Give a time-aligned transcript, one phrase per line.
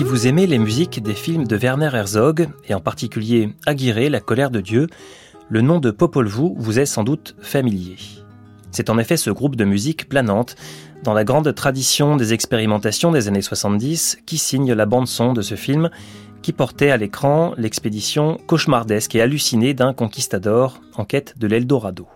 [0.00, 4.20] Si vous aimez les musiques des films de Werner Herzog, et en particulier Aguirre, La
[4.20, 4.86] colère de Dieu,
[5.50, 7.96] le nom de Popol Vuh vous est sans doute familier.
[8.70, 10.56] C'est en effet ce groupe de musique planante,
[11.04, 15.54] dans la grande tradition des expérimentations des années 70, qui signe la bande-son de ce
[15.54, 15.90] film,
[16.40, 22.08] qui portait à l'écran l'expédition cauchemardesque et hallucinée d'un conquistador en quête de l'Eldorado.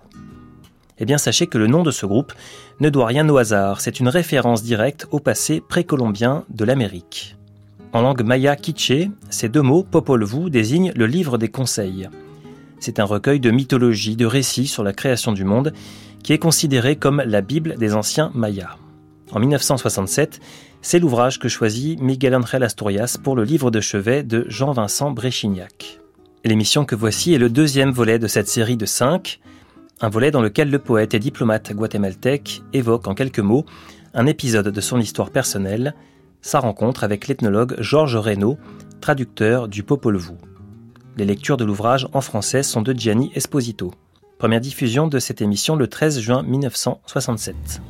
[0.97, 2.33] Eh bien, sachez que le nom de ce groupe
[2.81, 7.37] ne doit rien au hasard, c'est une référence directe au passé précolombien de l'Amérique.
[7.95, 12.09] En langue maya quiché, ces deux mots, Popol Vuh, désignent le livre des conseils.
[12.81, 15.73] C'est un recueil de mythologie, de récits sur la création du monde,
[16.25, 18.79] qui est considéré comme la Bible des anciens Mayas.
[19.31, 20.41] En 1967,
[20.83, 26.01] c'est l'ouvrage que choisit Miguel Ángel Asturias pour le livre de chevet de Jean-Vincent Bréchignac.
[26.45, 29.39] L'émission que voici est le deuxième volet de cette série de cinq,
[30.01, 33.65] un volet dans lequel le poète et diplomate guatémaltèque évoque en quelques mots
[34.15, 35.95] un épisode de son histoire personnelle,
[36.45, 38.59] sa rencontre avec l'ethnologue Georges Reynaud,
[39.01, 40.35] traducteur du Popol Vuh.
[41.17, 43.93] Les lectures de l'ouvrage en français sont de Gianni Esposito.
[44.39, 47.81] Première diffusion de cette émission le 13 juin 1967.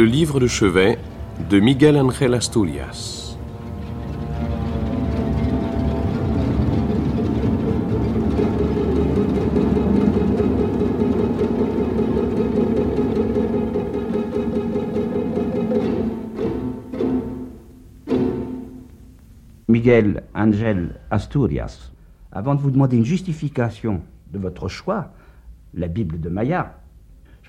[0.00, 0.98] Le livre de chevet
[1.50, 3.36] de Miguel Ángel Asturias.
[19.68, 21.92] Miguel Ángel Asturias,
[22.32, 24.00] avant de vous demander une justification
[24.32, 25.12] de votre choix,
[25.74, 26.79] la Bible de Maya,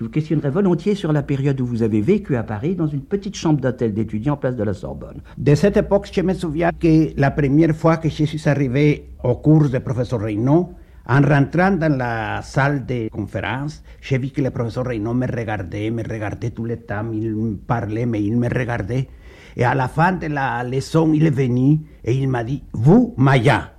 [0.02, 3.02] je vous questionnerai volontiers sur la période où vous avez vécu à Paris dans une
[3.02, 5.20] petite chambre d'hôtel d'étudiants place de la Sorbonne.
[5.38, 9.36] De cette époque, je me souviens que la première fois que je suis arrivé au
[9.36, 10.70] cours de professeur Reynaud,
[11.06, 15.92] en rentrant dans la salle de conférence, j'ai vu que le professeur Reynaud me regardait,
[15.92, 19.08] me regardait tout le temps, il me parlait, mais il me regardait.
[19.56, 23.14] Et à la fin de la leçon, il est venu et il m'a dit, vous,
[23.16, 23.72] Maya,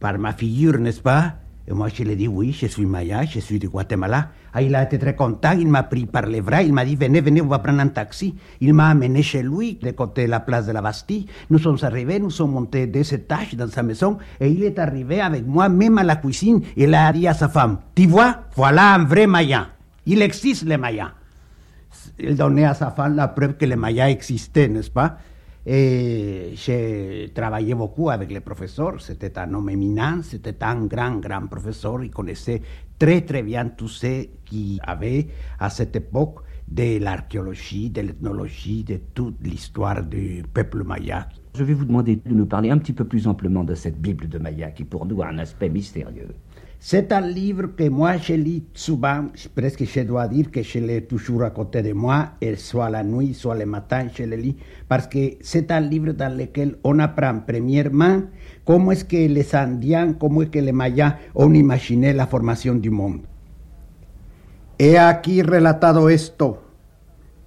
[0.00, 1.34] par ma figure, n'est-ce pas?
[1.70, 4.30] Et moi, je lui ai dit, oui, je suis Maya, je suis du Guatemala.
[4.54, 6.96] Ah, il a été très content, il m'a pris par les bras, il m'a dit,
[6.96, 8.34] venez, venez, on va prendre un taxi.
[8.62, 11.26] Il m'a amené chez lui, de côté de la place de la Bastille.
[11.50, 15.20] Nous sommes arrivés, nous sommes montés deux étages dans sa maison, et il est arrivé
[15.20, 18.94] avec moi, même à la cuisine, il a dit à sa femme, tu vois, voilà
[18.94, 19.66] un vrai Maya.
[20.06, 21.12] Il existe le Maya.
[22.18, 25.18] Il donnait à sa femme la preuve que le Maya existait, n'est-ce pas?
[25.70, 29.02] Et j'ai travaillé beaucoup avec les professeurs.
[29.02, 32.02] C'était un homme éminent, c'était un grand, grand professeur.
[32.02, 32.62] Il connaissait
[32.98, 35.28] très, très bien tout ce qu'il y avait
[35.58, 41.28] à cette époque de l'archéologie, de l'ethnologie, de toute l'histoire du peuple maya.
[41.54, 44.26] Je vais vous demander de nous parler un petit peu plus amplement de cette Bible
[44.26, 46.28] de Maya qui pour nous a un aspect mystérieux.
[46.80, 51.02] C'est un livre que moi je lis souvent, presque je dois dire que je l'ai
[51.02, 54.56] toujours à côté de moi, et soit la nuit, soit le matin, je le lis,
[54.86, 58.22] parce que c'est un livre dans lequel on apprend premièrement
[58.64, 62.90] cómo es que les Indiens, cómo es que les Mayas ont imaginé la formación du
[62.90, 63.22] monde.
[64.78, 66.62] He aquí relatado esto.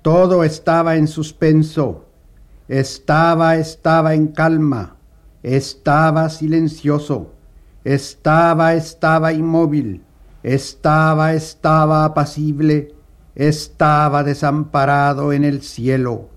[0.01, 2.05] Todo estaba en suspenso.
[2.67, 4.97] Estaba, estaba en calma.
[5.41, 7.31] Estaba silencioso.
[7.83, 10.03] Estaba, estaba inmóvil.
[10.43, 12.93] Estaba, estaba apacible.
[13.35, 16.29] Estaba desamparado en el cielo.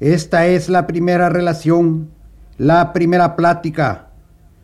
[0.00, 2.10] Esta es la primera relación,
[2.58, 4.08] la primera plática.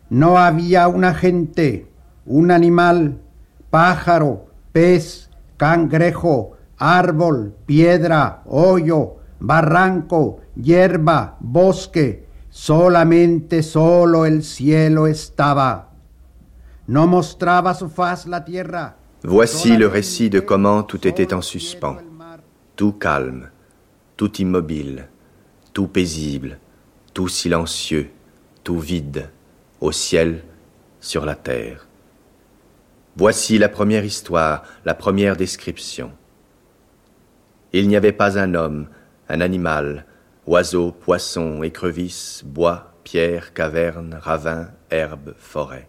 [0.09, 1.87] No había una gente,
[2.25, 3.21] un animal,
[3.69, 12.20] pájaro, pez, cangrejo, árbol, piedra, hoyo, barranco, hierba, bosque,
[12.51, 15.89] solamente solo el cielo estaba.
[16.87, 18.97] No mostraba su faz la tierra.
[19.23, 21.97] Voici le récit de comment tout était en suspens,
[22.75, 23.49] tout calme,
[24.17, 25.07] tout immobile,
[25.73, 26.59] tout paisible,
[27.13, 28.09] tout silencieux,
[28.63, 29.29] tout vide,
[29.79, 30.43] au ciel,
[30.99, 31.87] sur la terre.
[33.15, 36.11] Voici la première histoire, la première description.
[37.73, 38.87] Il n'y avait pas un homme,
[39.29, 40.05] un animal,
[40.47, 45.87] oiseau, poisson, écrevisse, bois, pierre, caverne, ravin, herbe, forêt.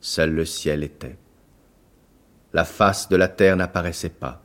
[0.00, 1.16] Seul le ciel était.
[2.52, 4.42] La face de la terre n'apparaissait pas.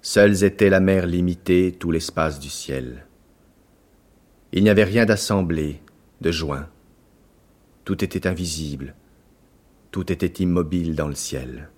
[0.00, 3.06] Seuls étaient la mer limitée, tout l'espace du ciel.
[4.52, 5.82] Il n'y avait rien d'assemblé,
[6.20, 6.68] de joint.
[7.84, 8.94] Tout était invisible,
[9.90, 11.70] tout était immobile dans le ciel.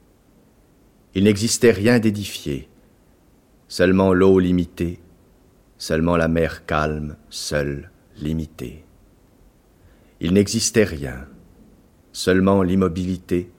[1.15, 2.69] Il n'existait rien d'édifié,
[3.67, 5.01] seulement l'eau limitée,
[5.81, 8.85] seulement la mer calme, seule, limitée.
[10.21, 11.27] Il n'existait rien,
[12.13, 13.51] seulement l'immobilité,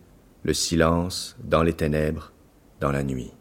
[0.44, 2.32] le silence dans les ténèbres,
[2.80, 3.32] dans la nuit.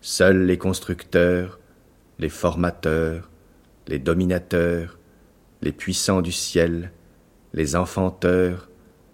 [0.00, 1.60] Seuls les constructeurs,
[2.18, 3.30] les formateurs,
[3.86, 4.98] les dominateurs,
[5.62, 6.90] les puissants du ciel,
[7.52, 8.68] les enfanteurs,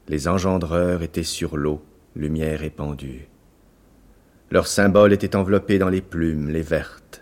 [0.08, 1.84] les engendreurs étaient sur l'eau,
[2.16, 3.28] lumière épandue.
[4.50, 7.19] Leurs symboles étaient enveloppés dans les plumes, les vertes.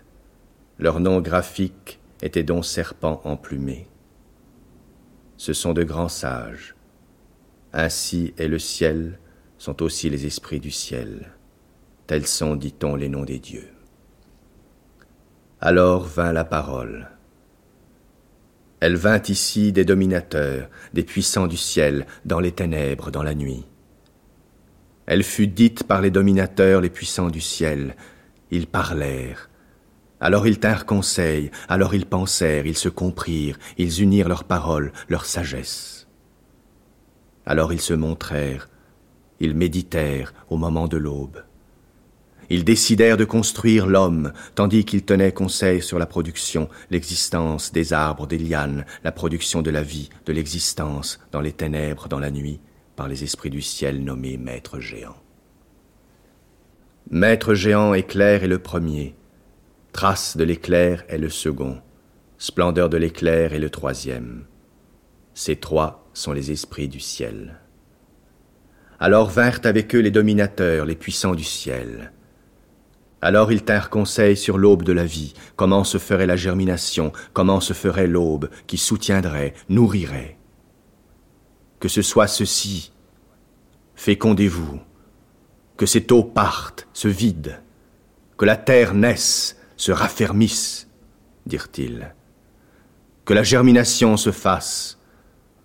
[0.79, 3.87] Leurs noms graphiques étaient dons serpents emplumés.
[5.35, 6.73] Ce sont de grands sages.
[7.73, 9.19] Ainsi est le ciel,
[9.57, 11.33] sont aussi les esprits du ciel.
[12.07, 13.67] Tels sont, dit-on, les noms des dieux.
[15.59, 17.09] Alors vint la parole.
[18.79, 23.65] Elle vint ici des dominateurs, des puissants du ciel, dans les ténèbres, dans la nuit.
[25.05, 27.97] Elle fut dite par les dominateurs, les puissants du ciel.
[28.49, 29.49] Ils parlèrent.
[30.21, 35.25] Alors ils tinrent conseil, alors ils pensèrent, ils se comprirent, ils unirent leurs paroles, leur
[35.25, 36.07] sagesse.
[37.45, 38.69] Alors ils se montrèrent,
[39.39, 41.43] ils méditèrent au moment de l'aube.
[42.49, 48.25] Ils décidèrent de construire l'homme, tandis qu'ils tenaient conseil sur la production, l'existence des arbres,
[48.25, 52.59] des lianes, la production de la vie, de l'existence, dans les ténèbres, dans la nuit,
[52.95, 55.15] par les esprits du ciel nommés Maître géant.
[57.11, 59.15] Maître géant éclair est le premier,
[59.99, 61.81] trace de l'éclair est le second,
[62.37, 64.45] splendeur de l'éclair est le troisième.
[65.33, 67.59] Ces trois sont les esprits du ciel.
[68.97, 72.13] Alors vinrent avec eux les dominateurs, les puissants du ciel.
[73.21, 77.59] Alors ils tinrent conseil sur l'aube de la vie, comment se ferait la germination, comment
[77.59, 80.37] se ferait l'aube qui soutiendrait, nourrirait.
[81.81, 82.93] Que ce soit ceci,
[83.95, 84.79] fécondez-vous,
[85.75, 87.61] que cette eau parte, se vide,
[88.37, 90.89] que la terre naisse, se raffermisse,
[91.45, 92.13] dirent-ils,
[93.23, 94.99] que la germination se fasse,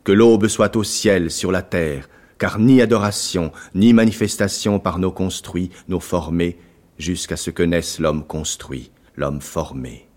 [0.05, 2.09] que l'aube soit au ciel, sur la terre,
[2.39, 6.59] car ni adoration, ni manifestation par nos construits, nos formés,
[6.97, 10.09] jusqu'à ce que naisse l'homme construit, l'homme formé.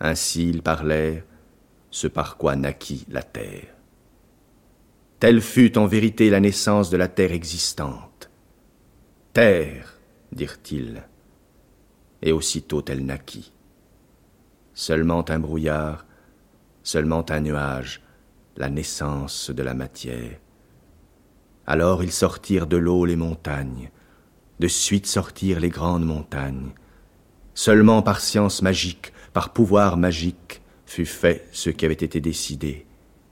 [0.00, 1.22] Ainsi ils parlèrent,
[1.92, 3.76] ce par quoi naquit la terre.
[5.20, 8.28] Telle fut en vérité la naissance de la terre existante.
[9.32, 10.00] Terre,
[10.32, 11.04] dirent-ils,
[12.26, 13.52] et aussitôt elle naquit.
[14.74, 16.04] Seulement un brouillard,
[16.82, 18.02] seulement un nuage,
[18.56, 20.38] la naissance de la matière.
[21.66, 23.90] Alors ils sortirent de l'eau les montagnes,
[24.58, 26.72] de suite sortir les grandes montagnes.
[27.54, 32.86] Seulement par science magique, par pouvoir magique, fut fait ce qui avait été décidé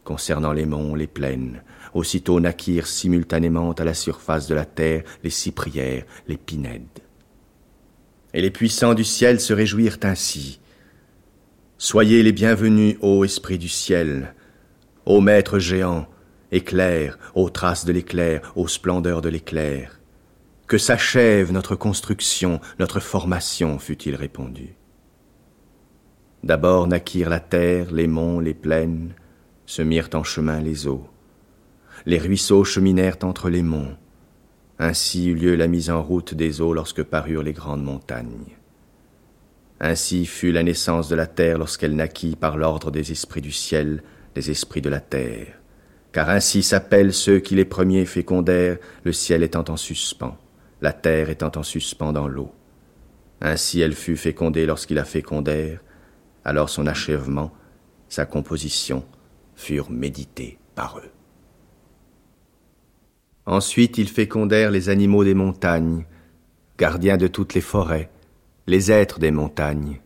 [0.05, 1.62] concernant les monts, les plaines.
[1.94, 7.04] Aussitôt naquirent simultanément à la surface de la terre les cyprières, les pinèdes.
[8.34, 10.60] Et les puissants du ciel se réjouirent ainsi.
[11.79, 14.34] Soyez les bienvenus, ô esprit du ciel,
[15.06, 16.08] ô maître géant,
[16.50, 20.00] éclair, ô traces de l'éclair, ô splendeur de l'éclair.
[20.67, 24.74] Que s'achève notre construction, notre formation, fut-il répondu.
[26.43, 29.14] D'abord naquirent la terre, les monts, les plaines,
[29.64, 31.06] se mirent en chemin les eaux.
[32.05, 33.96] Les ruisseaux cheminèrent entre les monts.
[34.79, 38.57] Ainsi eut lieu la mise en route des eaux lorsque parurent les grandes montagnes.
[39.81, 44.03] Ainsi fut la naissance de la terre lorsqu'elle naquit par l'ordre des esprits du ciel,
[44.35, 45.61] des esprits de la terre.
[46.13, 50.39] Car ainsi s'appellent ceux qui les premiers fécondèrent, le ciel étant en suspens
[50.85, 52.53] la terre étant en suspens dans l'eau.
[53.41, 55.81] Ainsi elle fut fécondée lorsqu'il la fécondèrent,
[56.45, 57.53] alors son achèvement,
[58.11, 59.03] sa composition
[59.57, 61.11] furent médités par eux.
[63.46, 66.06] Ensuite ils fécondèrent les animaux des montagnes,
[66.79, 68.10] gardiens de toutes les forêts,
[68.67, 70.01] les êtres des montagnes,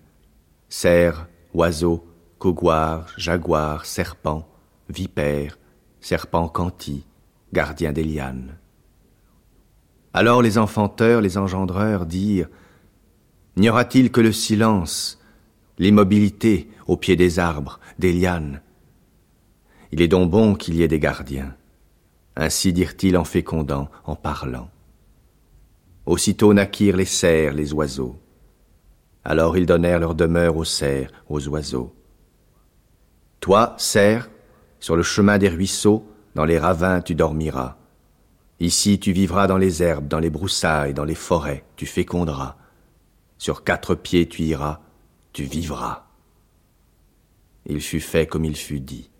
[0.68, 2.04] cerfs, oiseaux,
[2.38, 4.48] couguars, jaguars, serpents,
[4.88, 5.58] vipères,
[6.00, 7.04] serpents cantis,
[7.52, 8.56] gardiens des lianes.
[10.12, 12.48] Alors les enfanteurs, les engendreurs dirent
[13.56, 15.20] N'y aura-t-il que le silence,
[15.78, 18.62] l'immobilité au pied des arbres, des lianes?
[19.92, 21.54] Il est donc bon qu'il y ait des gardiens.
[22.40, 24.70] Ainsi dirent-ils en fécondant, en parlant.
[26.06, 28.16] Aussitôt naquirent les cerfs, les oiseaux.
[29.24, 31.92] Alors ils donnèrent leur demeure aux cerfs, aux oiseaux.
[33.40, 34.30] Toi, cerf,
[34.78, 37.76] sur le chemin des ruisseaux, dans les ravins tu dormiras.
[38.60, 42.56] Ici tu vivras dans les herbes, dans les broussailles, dans les forêts, tu féconderas.
[43.36, 44.80] Sur quatre pieds tu iras,
[45.32, 46.06] tu vivras.
[47.66, 49.10] Il fut fait comme il fut dit.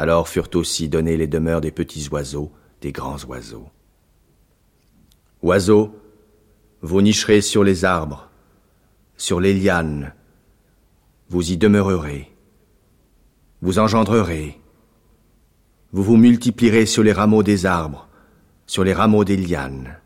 [0.00, 3.68] Alors furent aussi données les demeures des petits oiseaux, des grands oiseaux.
[5.42, 5.94] Oiseaux,
[6.80, 8.30] vous nicherez sur les arbres,
[9.18, 10.14] sur les lianes,
[11.28, 12.34] vous y demeurerez,
[13.60, 14.58] vous engendrerez,
[15.92, 18.08] vous vous multiplierez sur les rameaux des arbres,
[18.66, 19.98] sur les rameaux des lianes.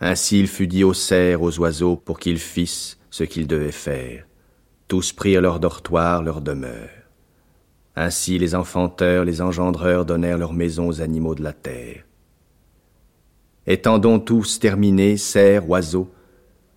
[0.00, 4.24] Ainsi il fut dit aux cerfs, aux oiseaux, pour qu'ils fissent ce qu'ils devaient faire.
[4.86, 6.97] Tous prirent leur dortoir, leur demeure.
[8.00, 12.04] Ainsi les enfanteurs, les engendreurs donnèrent leurs maisons aux animaux de la terre.
[13.66, 16.08] Étant donc tous terminés, cerfs, oiseaux,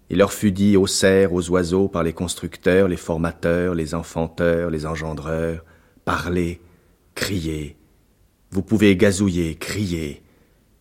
[0.09, 4.71] il leur fut dit aux cerfs, aux oiseaux, par les constructeurs, les formateurs, les enfanteurs,
[4.71, 5.63] les engendreurs,
[6.05, 6.59] parlez,
[7.13, 7.77] criez,
[8.49, 10.23] vous pouvez gazouiller, crier,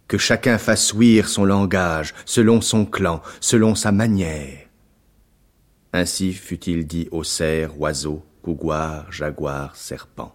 [0.08, 4.56] que chacun fasse ouïr son langage, selon son clan, selon sa manière.
[5.92, 10.34] Ainsi fut-il dit aux cerfs, oiseaux, cougoirs, jaguars, serpents.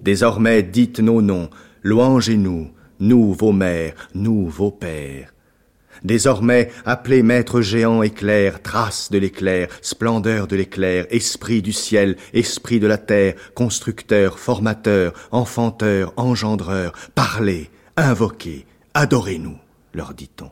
[0.00, 1.50] Désormais dites nos noms,
[1.82, 5.32] louangez-nous, nous vos mères, nous vos pères.
[6.04, 12.80] Désormais appelez maître géant éclair, trace de l'éclair, splendeur de l'éclair, esprit du ciel, esprit
[12.80, 19.58] de la terre, constructeur, formateur, enfanteur, engendreur, parlez, invoquez, adorez-nous,
[19.94, 20.50] leur dit-on.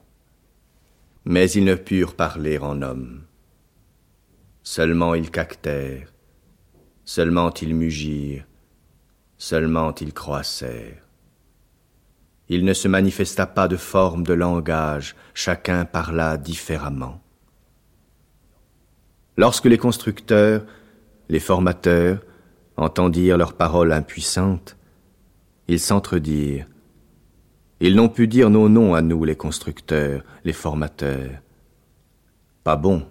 [1.24, 3.22] Mais ils ne purent parler en hommes.
[4.62, 6.12] Seulement ils cactèrent,
[7.10, 8.44] seulement ils mugirent,
[9.36, 11.02] seulement ils croissèrent.
[12.48, 17.20] Il ne se manifesta pas de forme de langage, chacun parla différemment.
[19.36, 20.62] Lorsque les constructeurs,
[21.28, 22.20] les formateurs,
[22.76, 24.76] entendirent leurs paroles impuissantes,
[25.66, 26.68] ils s'entredirent,
[27.80, 31.40] ils n'ont pu dire nos noms à nous, les constructeurs, les formateurs.
[32.62, 33.04] Pas bon,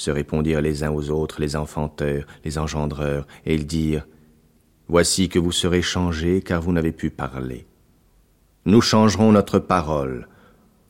[0.00, 4.06] se répondirent les uns aux autres, les enfanteurs, les engendreurs, et ils dirent,
[4.88, 7.66] Voici que vous serez changés car vous n'avez pu parler.
[8.64, 10.26] Nous changerons notre parole.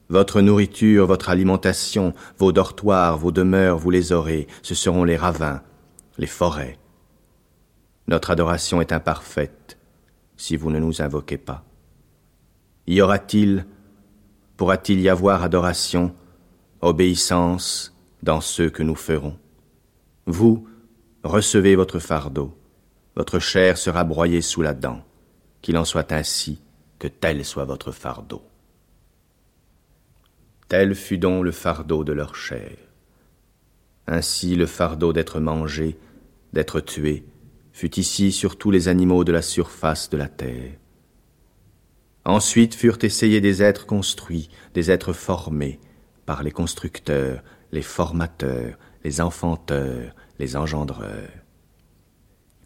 [0.09, 5.63] Votre nourriture, votre alimentation, vos dortoirs, vos demeures, vous les aurez, ce seront les ravins,
[6.17, 6.79] les forêts.
[8.07, 9.77] Notre adoration est imparfaite
[10.37, 11.65] si vous ne nous invoquez pas.
[12.87, 13.67] Y aura-t-il,
[14.57, 16.15] pourra-t-il y avoir adoration,
[16.81, 19.39] obéissance dans ceux que nous ferons
[20.27, 20.69] Vous,
[21.23, 22.57] recevez votre fardeau,
[23.17, 25.03] votre chair sera broyée sous la dent,
[25.63, 26.61] qu'il en soit ainsi,
[26.99, 28.43] que tel soit votre fardeau.
[30.69, 32.77] Tel fut donc le fardeau de leur chair.
[34.07, 35.99] Ainsi le fardeau d'être mangé,
[36.53, 37.25] d'être tué,
[37.73, 40.73] fut ici sur tous les animaux de la surface de la terre.
[42.25, 45.81] Ensuite furent essayés des êtres construits, des êtres formés
[46.27, 51.31] par les constructeurs, les formateurs, les enfanteurs, les engendreurs.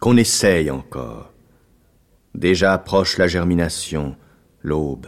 [0.01, 1.33] Qu'on essaye encore.
[2.35, 4.17] Déjà approche la germination,
[4.63, 5.07] l'aube.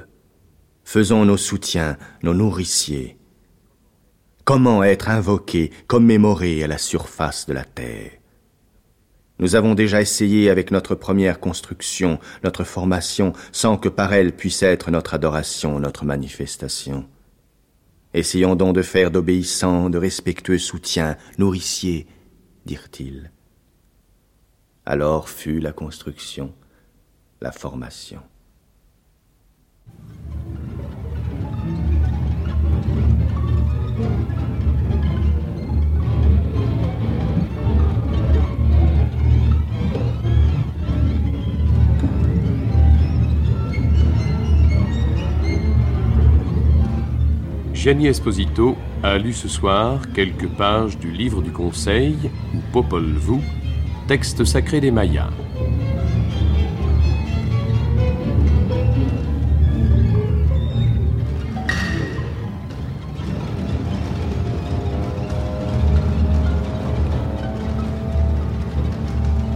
[0.85, 3.19] Faisons nos soutiens, nos nourriciers.
[4.45, 8.13] Comment être invoqués, commémorés à la surface de la terre?
[9.39, 14.63] Nous avons déjà essayé avec notre première construction, notre formation, sans que par elle puisse
[14.63, 17.07] être notre adoration, notre manifestation.
[18.17, 22.07] Essayons donc de faire d'obéissants, de respectueux soutiens, nourriciers,
[22.65, 23.31] dirent-ils.
[24.87, 26.55] Alors fut la construction,
[27.43, 28.23] la formation.
[47.87, 52.17] Gianni Esposito a lu ce soir quelques pages du livre du Conseil,
[52.53, 53.39] ou Popol Vuh,
[54.09, 55.31] texte sacré des Mayas.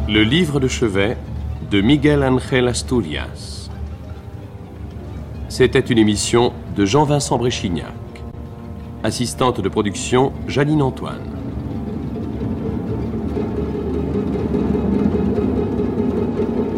[0.08, 1.16] Le livre de chevet
[1.68, 3.68] de Miguel Ángel Asturias.
[5.48, 7.92] C'était une émission de Jean-Vincent Bréchignac.
[9.02, 11.22] Assistante de production, Janine Antoine.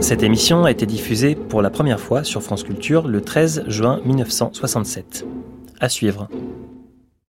[0.00, 4.00] Cette émission a été diffusée pour la première fois sur France Culture le 13 juin
[4.04, 5.26] 1967.
[5.80, 6.28] À suivre.